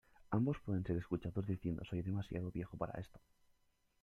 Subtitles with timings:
[0.31, 3.19] Ambos pueden ser escuchados diciendo: "Soy demasiado viejo para esto.